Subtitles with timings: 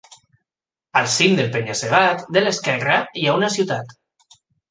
[1.01, 3.95] Al cim del penya-segat de l'esquerra hi ha una ciutat.